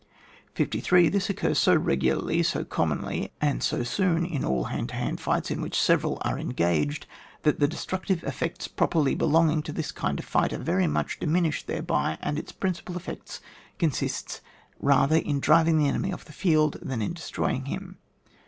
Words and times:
53. 0.55 1.09
This 1.09 1.29
occurs 1.29 1.59
so 1.59 1.77
regiJarly, 1.77 2.43
so 2.43 2.63
com 2.65 2.89
monly, 2.89 3.29
and 3.39 3.61
so 3.61 3.83
soon 3.83 4.25
in 4.25 4.43
all 4.43 4.63
hand 4.63 4.89
to 4.89 4.95
hand 4.95 5.21
fights 5.21 5.51
in 5.51 5.61
which 5.61 5.79
several 5.79 6.17
are 6.23 6.39
engaged, 6.39 7.05
that 7.43 7.59
the 7.59 7.67
destructive 7.67 8.23
effects 8.23 8.67
properly 8.67 9.13
be 9.13 9.25
longing 9.25 9.61
to 9.61 9.71
this 9.71 9.91
kind 9.91 10.17
of 10.17 10.25
fight 10.25 10.53
are 10.53 10.57
very 10.57 10.87
much 10.87 11.19
diminished 11.19 11.67
thereby, 11.67 12.17
and 12.19 12.39
its 12.39 12.51
prin 12.51 12.73
cipal 12.73 12.95
effect 12.95 13.41
consists 13.77 14.41
rather 14.79 15.17
in 15.17 15.39
driving 15.39 15.77
the 15.77 15.87
enemy 15.87 16.11
off 16.11 16.25
the 16.25 16.33
fidd, 16.33 16.79
than 16.81 16.99
in 17.03 17.13
destroy 17.13 17.51
ing 17.51 17.65
him. 17.65 17.99